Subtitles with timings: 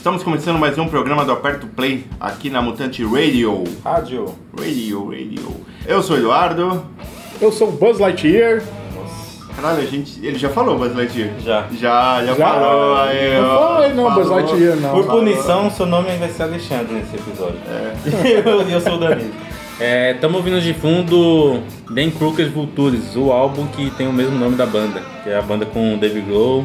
[0.00, 3.64] Estamos começando mais um programa do Aperto Play aqui na Mutante Radio.
[3.84, 4.34] Rádio.
[4.58, 5.56] Radio, Radio.
[5.86, 6.86] Eu sou o Eduardo.
[7.38, 8.62] Eu sou o Buzz Lightyear.
[9.54, 11.34] Caralho, a gente, ele já falou Buzz Lightyear.
[11.40, 11.66] Já.
[11.72, 12.34] Já, já, Já?
[12.34, 12.96] falou.
[12.96, 13.76] Aí, Não ó.
[13.76, 14.28] foi, não, Buzz.
[14.28, 14.90] Lightyear, não.
[14.94, 17.60] Por punição, seu nome vai ser Alexandre nesse episódio.
[17.68, 17.92] É.
[18.48, 19.34] eu, eu sou o Danilo.
[20.14, 24.64] Estamos ouvindo de fundo Dan Crooked Vultures, o álbum que tem o mesmo nome da
[24.64, 26.64] banda, que é a banda com o Dave Grohl,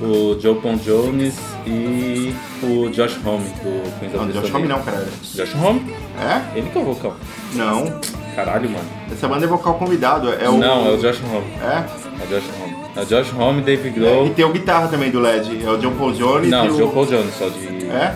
[0.00, 1.34] o Joe Pon Jones
[1.66, 5.06] e o Josh Homme do Queens of Não, the Josh Homme não, caralho.
[5.34, 5.94] Josh Homme?
[6.20, 6.58] É?
[6.58, 7.16] Ele que é o vocal.
[7.54, 8.00] Não.
[8.34, 8.84] Caralho, mano.
[9.10, 10.32] Essa banda é vocal convidado.
[10.32, 10.58] É o...
[10.58, 11.46] Não, é o Josh Homme.
[11.62, 11.84] É?
[12.20, 12.76] É o Josh Homme.
[12.96, 14.30] É o Josh Homme, Dave E Grohl.
[14.30, 15.64] tem o guitarra também do LED.
[15.64, 16.76] É o John Paul Jones Não, e o...
[16.76, 17.86] Joe Paul Jones, só de.
[17.88, 18.14] É?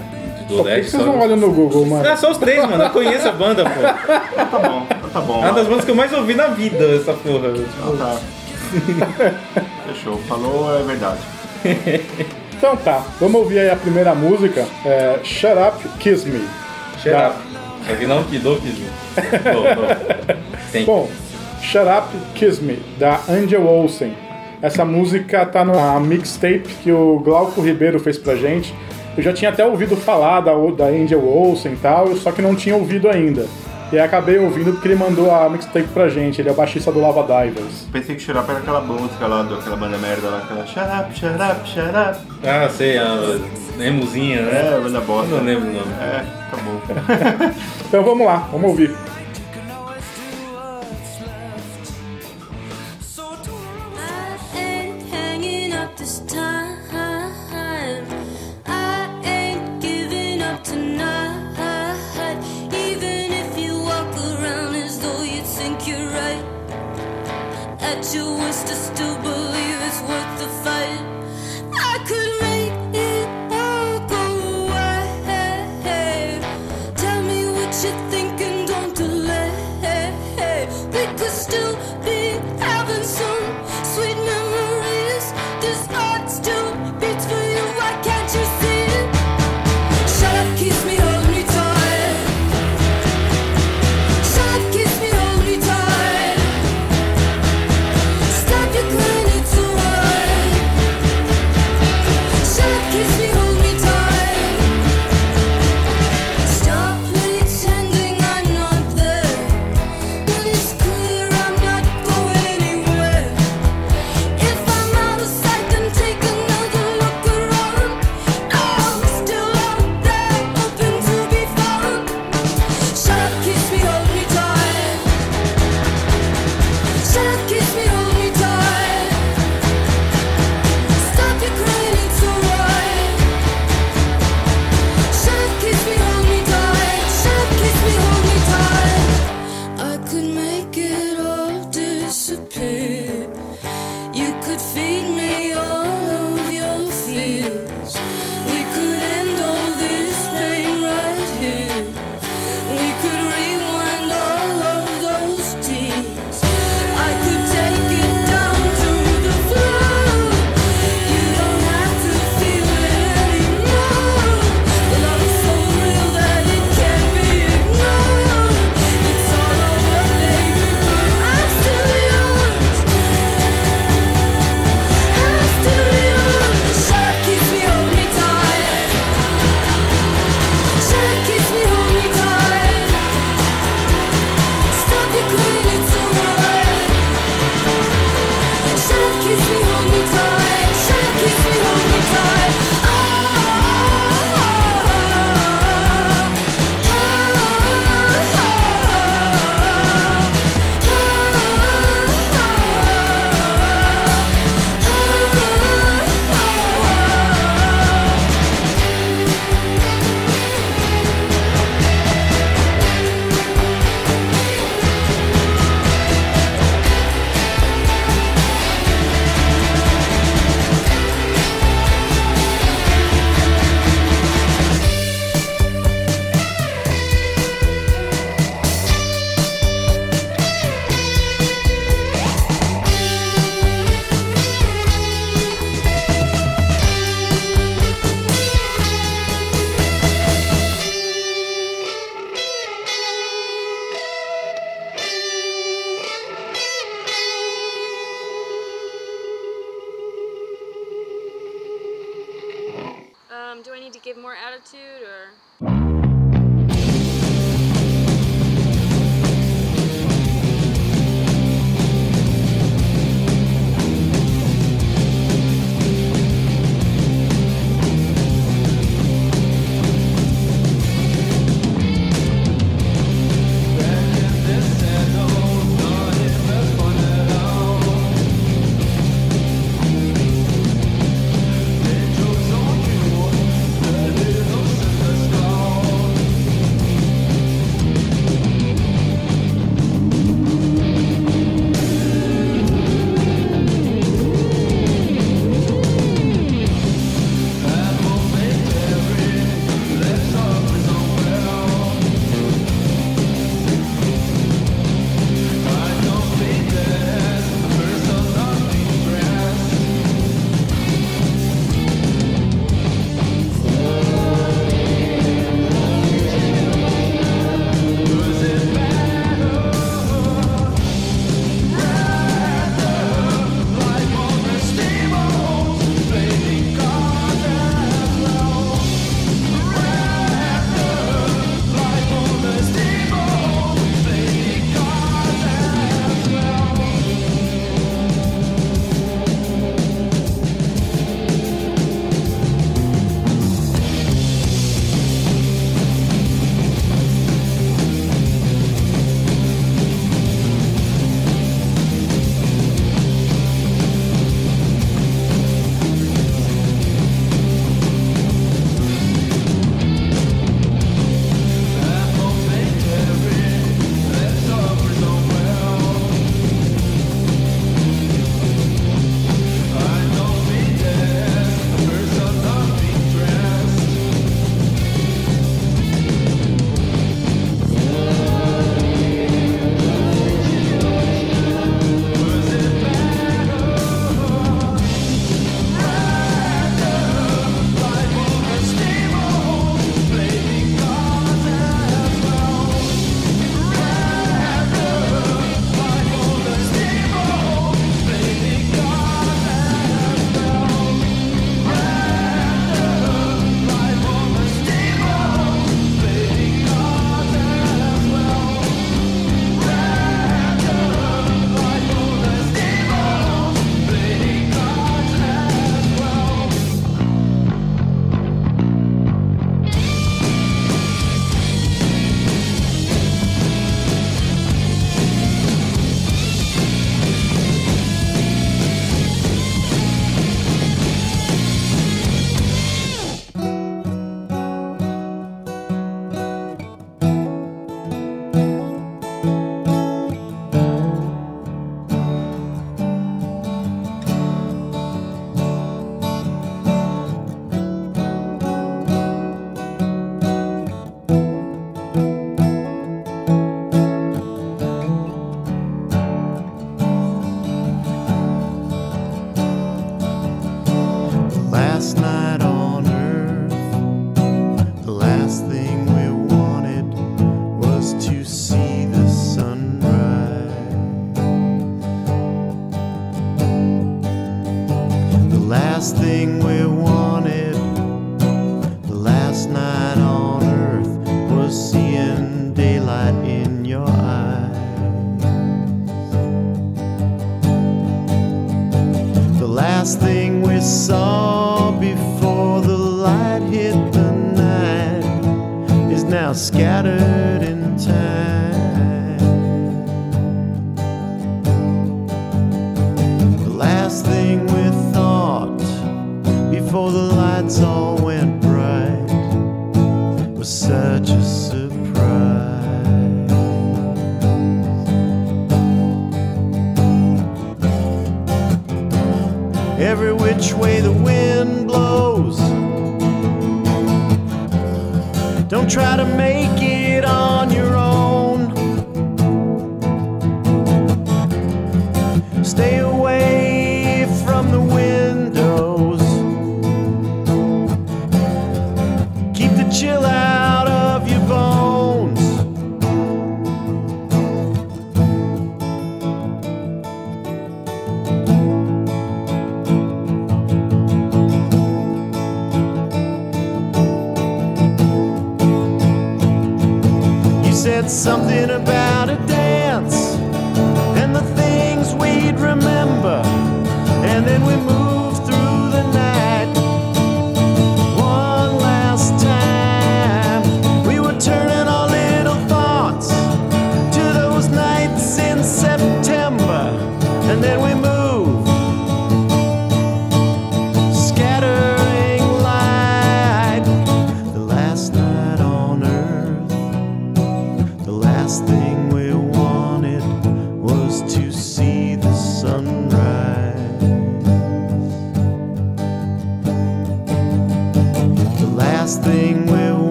[0.48, 0.98] Pô, Do por que vocês Só...
[0.98, 2.04] não olham no Google, mano?
[2.04, 2.82] É só os três, mano.
[2.82, 3.70] Eu conheço a banda, pô.
[3.70, 5.34] Então tá bom, então tá bom.
[5.44, 7.48] É uma das bandas que eu mais ouvi na vida, essa porra.
[7.54, 8.16] Então tá.
[9.86, 10.18] Fechou.
[10.28, 11.20] Falou, é verdade.
[12.60, 16.46] Então tá, vamos ouvir aí a primeira música, é Shut Up, Kiss Me.
[17.02, 17.34] Shut up.
[17.86, 18.68] Só que não que dou, que
[19.46, 20.84] Não, não.
[20.84, 21.08] Bom,
[21.62, 24.12] Shut Up, Kiss Me, da Angel Olsen.
[24.60, 28.74] Essa música tá na mixtape que o Glauco Ribeiro fez pra gente.
[29.16, 32.54] Eu já tinha até ouvido falar da, da Angel Olsen e tal, só que não
[32.54, 33.46] tinha ouvido ainda.
[33.92, 36.92] E aí acabei ouvindo porque ele mandou a mixtape pra gente, ele é o baixista
[36.92, 37.88] do Lava Divers.
[37.92, 41.18] Pensei que chorar era aquela música lá, do- aquela banda merda lá, aquela shut up,
[41.18, 42.18] shut up, shut up.
[42.46, 43.16] Ah, sei, a
[43.76, 44.74] Nemuzinha, né?
[44.76, 45.34] É, banda Eu bosta.
[45.36, 45.92] não lembro o nome.
[46.00, 46.80] É, tá bom.
[47.90, 48.94] Então vamos lá, vamos ouvir.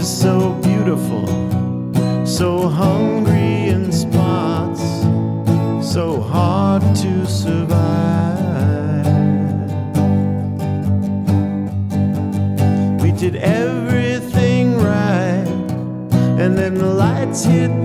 [0.00, 1.26] Is so beautiful
[2.24, 4.80] so hungry in spots,
[5.86, 9.04] so hard to survive.
[13.02, 15.46] We did everything right,
[16.40, 17.79] and then the lights hit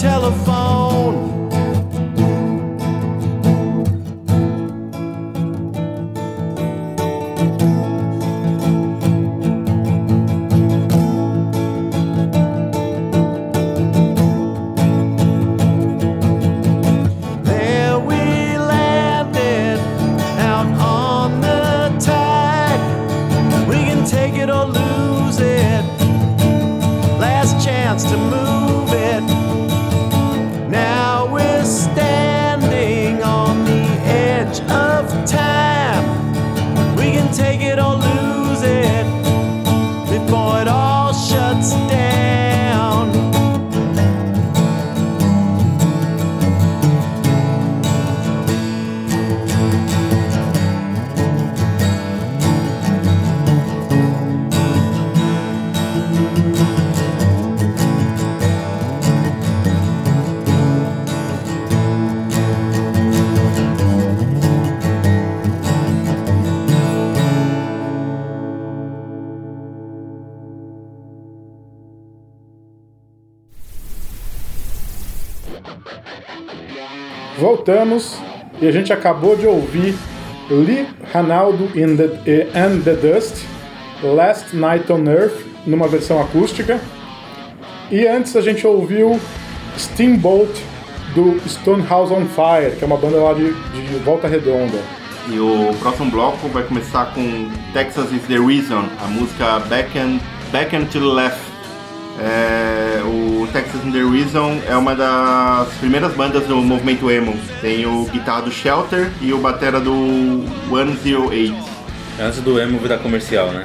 [0.00, 0.47] telephone.
[77.68, 78.16] Voltamos
[78.62, 79.94] e a gente acabou de ouvir
[80.48, 83.44] Lee Ranaldo the, eh, and the Dust,
[84.02, 86.80] Last Night on Earth, numa versão acústica.
[87.90, 89.20] E antes a gente ouviu
[89.76, 90.50] Steamboat
[91.14, 94.78] do Stonehouse on Fire, que é uma banda lá de, de Volta Redonda.
[95.28, 100.20] E o próximo bloco vai começar com Texas is the Reason, a música Back and,
[100.50, 101.42] Back and to the Left.
[102.18, 107.36] É, o Texas is the Reason é uma das primeiras bandas do movimento emo.
[107.60, 111.54] Tem o guitarra do Shelter e o batera do 108.
[112.20, 113.64] Antes do emo virar comercial, né?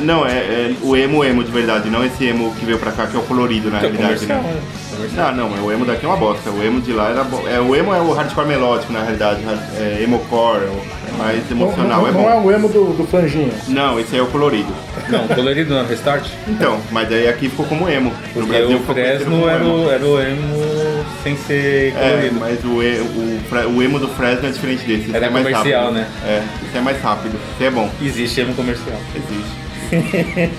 [0.00, 3.06] Não, é, é o emo emo de verdade, não esse emo que veio pra cá
[3.06, 4.52] que é o colorido na Então, realidade, comercial, né?
[4.54, 4.60] né?
[4.96, 5.34] Comercial.
[5.34, 6.50] Não, não, o emo daqui é uma bosta.
[6.50, 7.42] O emo de lá era bom.
[7.48, 9.40] É, o emo é o hardcore melódico, na realidade.
[9.78, 12.30] É emo-core, é mais emocional, não, é não bom.
[12.30, 13.52] é o emo do, do franjinha.
[13.68, 14.72] Não, esse aí é o colorido.
[15.08, 16.26] Não, colorido não, restart.
[16.48, 18.10] Então, mas daí aqui ficou como emo.
[18.10, 19.84] No Porque Brasil o Fresno era emo.
[19.86, 22.40] o, era o emo sem ser É, colorido.
[22.40, 25.02] mas o, e- o, o emo do Fresno é diferente desse.
[25.08, 25.94] Esse Era é mais comercial, rápido.
[26.00, 26.06] né?
[26.24, 27.38] É, esse é mais rápido.
[27.54, 27.90] Esse é bom.
[28.00, 28.96] Existe emo comercial.
[29.14, 29.61] Existe.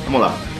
[0.05, 0.52] Vamos lá.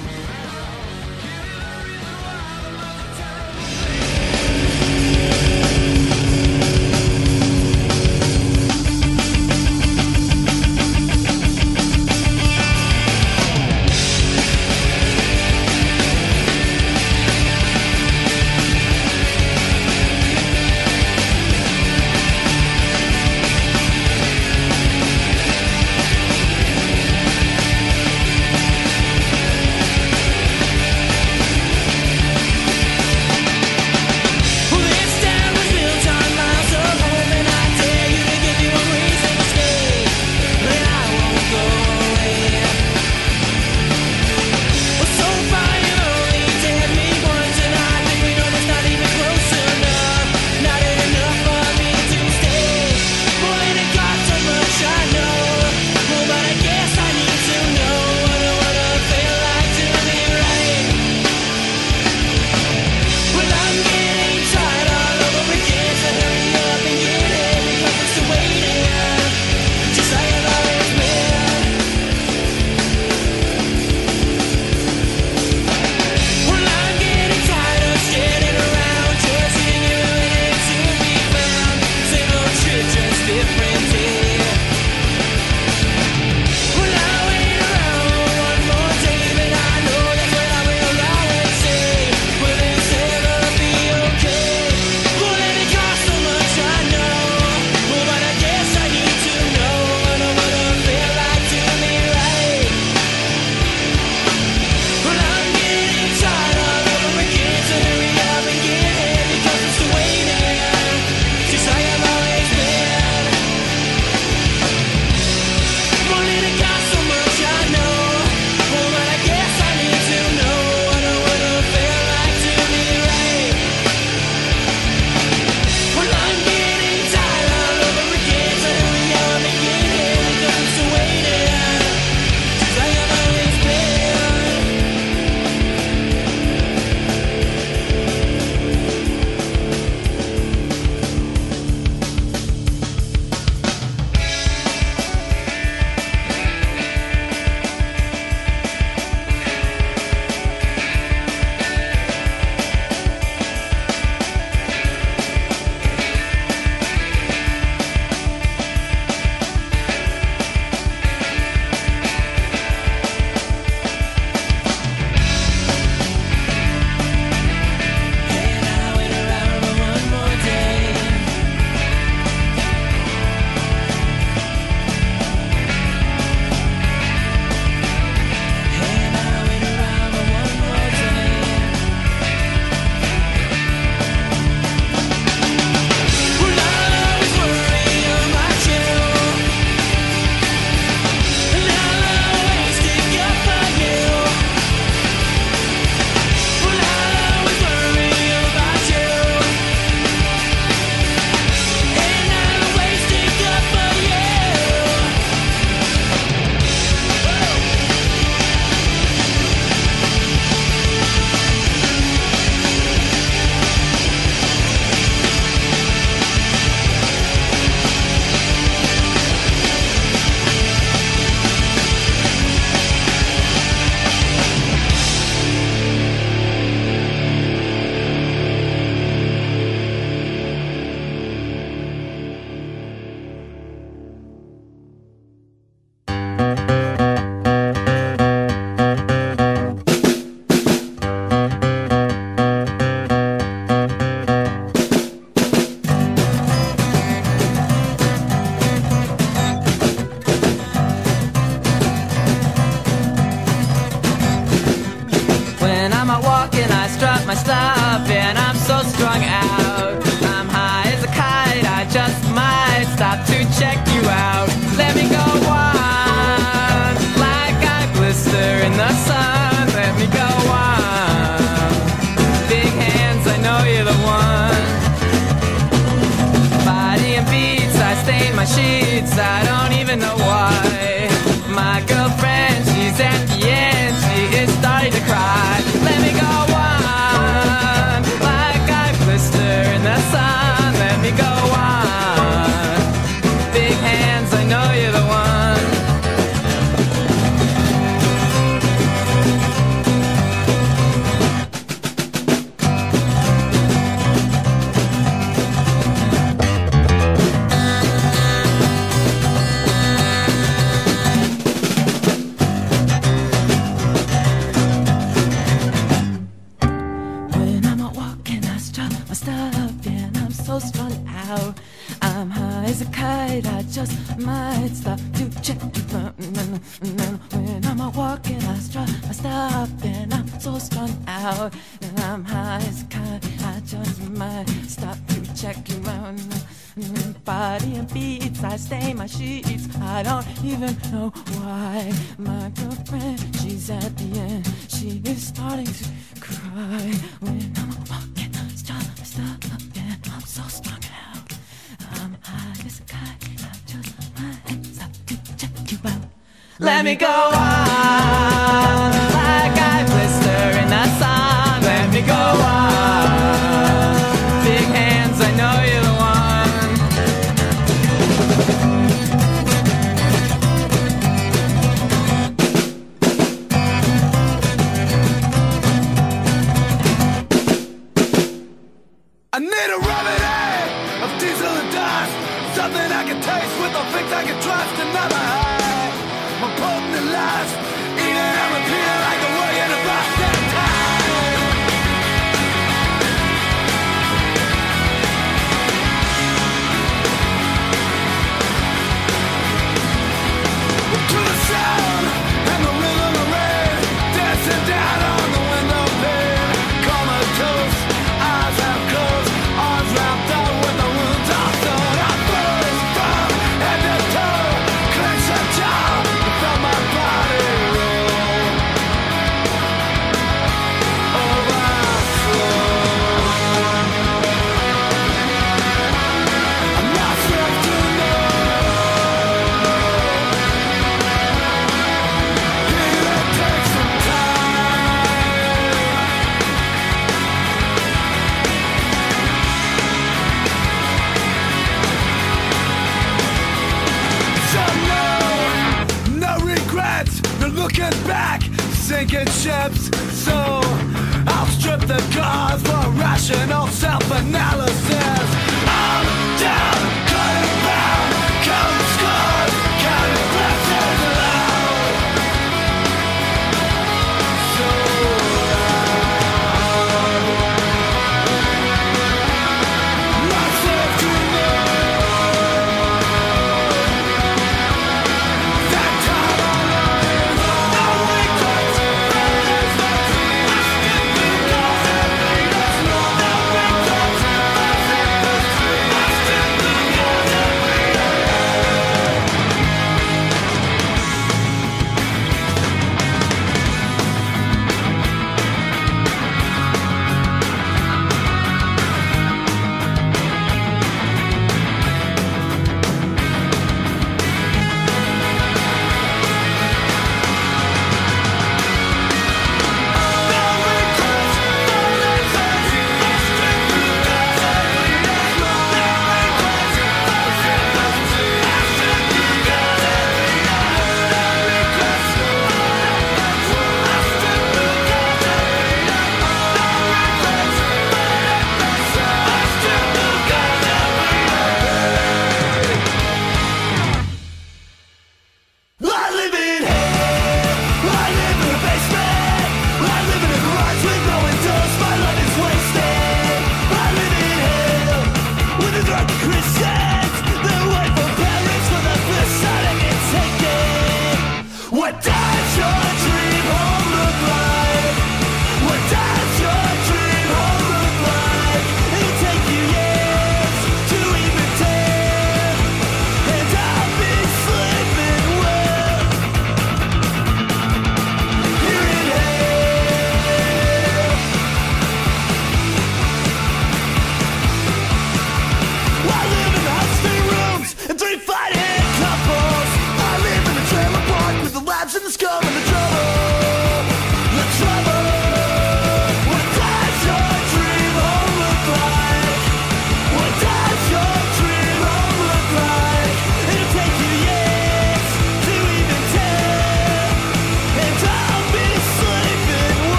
[356.64, 358.33] Let me go on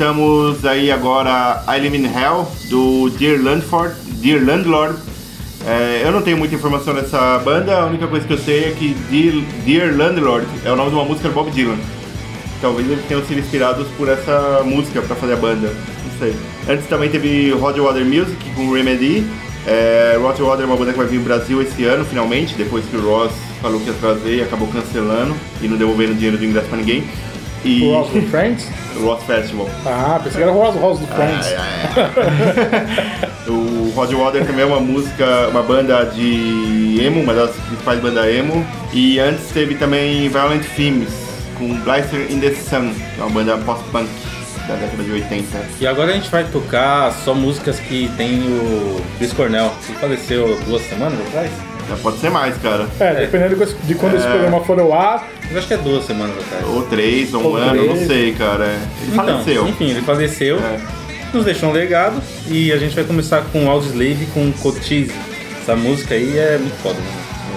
[0.00, 3.94] escutamos aí agora I Live in Hell, do Dear Landlord.
[4.22, 4.96] Dear Landlord.
[5.66, 8.70] É, eu não tenho muita informação dessa banda, a única coisa que eu sei é
[8.70, 11.76] que Dear, Dear Landlord é o nome de uma música do Bob Dylan.
[12.62, 16.34] Talvez eles tenham sido inspirados por essa música pra fazer a banda, não sei.
[16.66, 19.26] Antes também teve Roger Water Music com Remedy.
[19.66, 22.86] É, Roger Water é uma banda que vai vir no Brasil esse ano, finalmente, depois
[22.86, 26.44] que o Ross falou que ia trazer e acabou cancelando e não devolvendo dinheiro do
[26.46, 27.04] ingresso pra ninguém.
[27.64, 28.66] E O Ross do Friends?
[28.96, 29.68] o Ross Festival.
[29.86, 31.46] Ah, pensei que era o Ross, Ross do Friends.
[33.48, 38.26] O Roger Water também é uma música, uma banda de emo, uma das principais bandas
[38.32, 38.64] emo.
[38.92, 41.08] E antes teve também Violent Femmes,
[41.58, 44.08] com Blister in the Sun, que é uma banda post-punk
[44.68, 45.58] da década de 80.
[45.80, 50.56] E agora a gente vai tocar só músicas que tem o Chris Cornell, que faleceu
[50.66, 51.50] duas semanas atrás.
[51.90, 52.86] Já pode ser mais, cara.
[53.00, 56.36] É, dependendo de- quando esse programa for ao ar, Eu acho que é duas semanas
[56.38, 56.64] atrás.
[56.68, 58.06] Ou três, ou um Ou ano, não três.
[58.06, 58.66] sei, cara.
[58.66, 59.66] Ele Então, faleceu.
[59.68, 60.78] enfim, ele faleceu, É.
[61.34, 65.12] nos deixou um legado e a gente vai começar com Audioslave com Cochise.
[65.60, 67.10] Essa música aí é muito foda, né?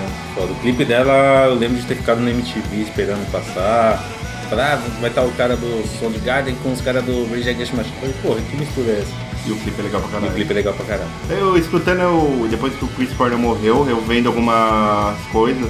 [0.07, 0.51] É foda.
[0.51, 4.03] O clipe dela eu lembro de ter ficado na MTV esperando passar.
[4.49, 7.95] Falar, ah, vai estar o cara do Soundgarden com os caras do Rage Against Machine.
[8.01, 9.32] Eu falei, porra, que mistura é essa?
[9.45, 10.33] E o clipe é legal pra E o caralho.
[10.35, 11.09] clipe é legal pra caramba.
[11.29, 15.69] Eu escutando, eu, depois que o Chris Cornell morreu, eu vendo algumas coisas,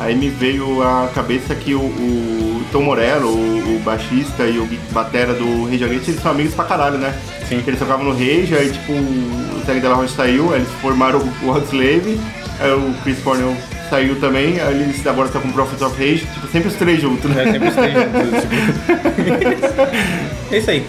[0.00, 4.68] aí me veio à cabeça que o, o Tom Morello, o, o baixista e o
[4.90, 7.14] batera do Rage Against, eles são amigos pra caralho, né?
[7.48, 7.62] Sim.
[7.64, 11.58] Eles tocavam no Rage, aí tipo, o Zé Della Rocha saiu, aí eles formaram o
[11.58, 12.20] Slave,
[12.58, 13.56] aí o Chris Cornell
[13.88, 17.00] saiu também, aí eles agora estão com o Prophets of Rage, tipo, sempre os três
[17.00, 17.44] juntos, né?
[17.48, 18.56] É sempre os três juntos, tipo.
[20.54, 20.84] É isso aí.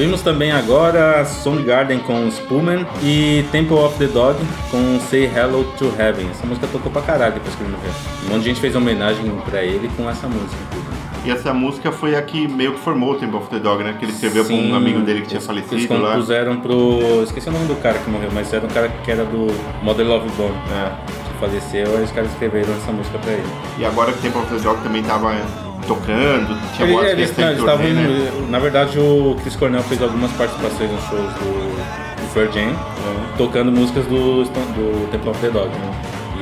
[0.00, 4.38] Ouvimos também agora Soundgarden com Spoolman e Temple of the Dog
[4.70, 6.26] com Say Hello to Heaven.
[6.30, 7.90] Essa música tocou pra caralho depois que ele morreu.
[8.24, 10.56] Um monte de gente fez homenagem pra ele com essa música.
[11.22, 13.94] E essa música foi a que meio que formou o Temple of the Dog, né?
[13.98, 16.12] Que ele escreveu com um amigo dele que tinha eles- falecido Eles lá.
[16.14, 17.22] compuseram pro.
[17.22, 19.48] Esqueci o nome do cara que morreu, mas era um cara que era do
[19.82, 20.54] Model Love Bone.
[20.82, 20.92] É.
[21.30, 23.46] Que faleceu, aí os caras escreveram essa música pra ele.
[23.78, 25.34] E agora que o Temple of the Dog também tava
[25.86, 28.32] tocando, tinha Ele- boas eles, não, eles turnê, né?
[28.48, 32.72] Na verdade, o Chris Cornell fez algumas participações nos shows do, do Pearl Jam,
[33.36, 35.68] tocando músicas do, do Temple of the Dog.
[35.68, 35.92] Né?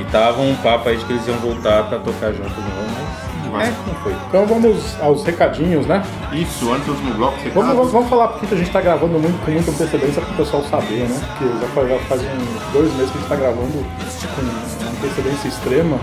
[0.00, 2.88] E tava um papo aí de que eles iam voltar pra tocar junto de novo,
[3.52, 3.68] mas.
[3.68, 4.14] É, não foi.
[4.28, 6.02] Então vamos aos recadinhos, né?
[6.32, 9.18] Isso, antes do último bloco, você Vamos, vamos, vamos falar porque a gente tá gravando
[9.18, 11.20] muito, com muita antecedência para o pessoal saber, né?
[11.26, 15.48] Porque já faz, já faz uns dois meses que a gente tá gravando com antecedência
[15.48, 15.98] extrema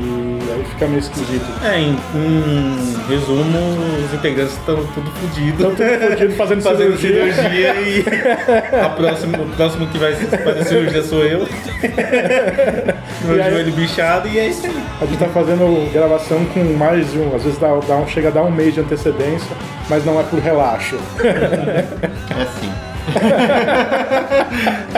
[0.00, 1.44] e aí fica meio esquisito.
[1.64, 3.58] É, em, em resumo,
[4.06, 5.60] os integrantes estão tudo fodidos.
[5.60, 7.32] Estão tudo fodido fazendo, Fazendo cirurgia.
[7.34, 8.04] cirurgia e
[8.84, 11.40] a próxima, o próximo que vai fazer cirurgia sou eu.
[13.24, 14.82] Meu aí- joelho bichado e é isso aí.
[15.00, 18.28] A gente tá fazendo gravação com mais de um, às vezes dá, dá um, chega
[18.28, 19.50] a dar um mês de antecedência,
[19.88, 20.96] mas não é por relaxo.
[21.24, 21.84] É
[22.60, 22.72] sim.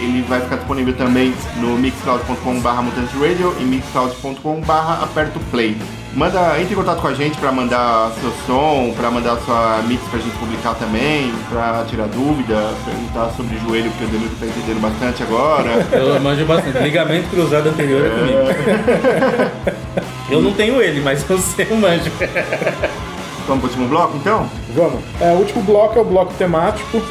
[0.00, 5.78] ele vai ficar disponível também no mixcloud.com.br Mutante Radio e mixcloud.com.br Aperto Play.
[6.14, 10.02] Manda, entre em contato com a gente para mandar seu som, para mandar sua mix
[10.10, 12.54] pra gente publicar também, para tirar dúvida,
[12.84, 15.70] perguntar sobre joelho, porque o Danilo tá entendendo bastante agora.
[15.90, 16.78] Eu manjo bastante.
[16.78, 18.38] Ligamento cruzado anterior é comigo.
[20.30, 22.10] Eu não tenho ele, mas eu sei o manjo.
[23.48, 24.48] Vamos pro último bloco então?
[24.74, 25.00] Vamos.
[25.18, 27.02] É, o último bloco é o bloco temático.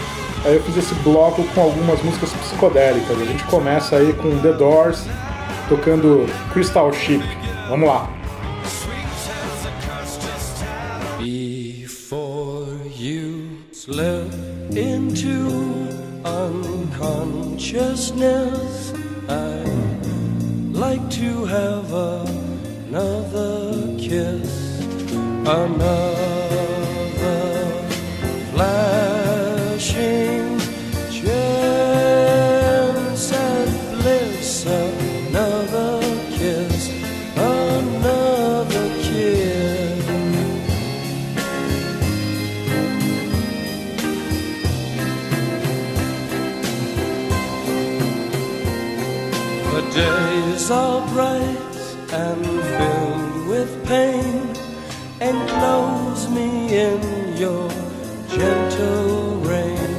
[0.45, 3.19] Aí eu fiz esse bloco com algumas músicas psicodélicas.
[3.19, 5.05] A gente começa aí com The Doors
[5.67, 7.23] tocando Crystal Ship.
[7.67, 8.07] Vamos lá.
[13.91, 14.31] Slip
[14.71, 15.51] into
[16.23, 18.93] unconsciousness,
[19.27, 21.91] I'd like to have
[22.87, 24.79] another kiss,
[25.45, 26.60] another
[50.71, 51.77] are bright
[52.13, 54.41] and filled with pain.
[55.19, 57.69] Enclose me in your
[58.29, 59.91] gentle rain.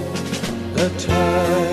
[0.74, 1.71] The time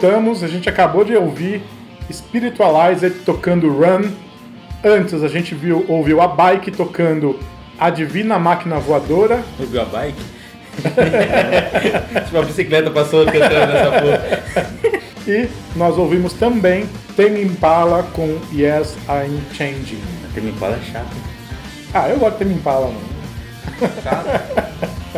[0.00, 1.60] Voltamos, a gente acabou de ouvir
[2.08, 4.08] Spiritualized tocando Run.
[4.84, 7.36] Antes a gente viu, ouviu a Bike tocando
[7.76, 9.42] A Divina Máquina Voadora.
[9.58, 10.22] Ouviu a bike?
[12.24, 15.02] tipo, a bicicleta passou cantando essa porra.
[15.26, 20.00] E nós ouvimos também Tame Impala com Yes I'm Changing.
[20.32, 21.16] Tame Impala é chato.
[21.92, 23.18] Ah, eu gosto de Tame Impala, mano.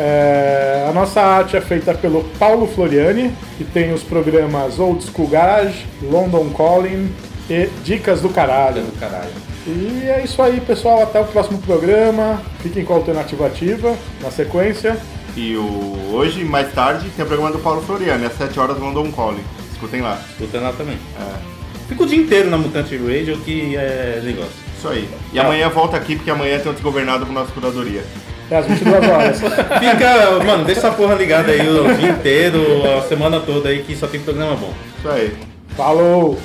[0.03, 5.27] É, a nossa arte é feita pelo Paulo Floriani, que tem os programas Old School
[5.27, 7.13] Garage, London Calling
[7.47, 8.81] e Dicas do Caralho.
[8.81, 9.29] Do caralho.
[9.67, 11.03] E é isso aí, pessoal.
[11.03, 12.41] Até o próximo programa.
[12.61, 14.97] Fiquem com a alternativa ativa na sequência.
[15.37, 19.11] E o, hoje, mais tarde, tem o programa do Paulo Floriano, às 7 horas London
[19.11, 19.43] Calling.
[19.71, 20.19] Escutem lá.
[20.31, 20.97] Escutando lá também.
[21.19, 24.51] É, Fica o dia inteiro na Mutante Radio que é negócio.
[24.75, 25.07] isso aí.
[25.31, 28.03] E amanhã volta aqui, porque amanhã tem o Desgovernado com nossa curadoria.
[28.51, 29.39] É às 22 horas.
[29.79, 32.61] Fica, mano, deixa essa porra ligada aí o dia inteiro,
[32.97, 34.73] a semana toda aí que só tem programa bom.
[34.99, 35.33] Isso aí.
[35.77, 36.37] Falou!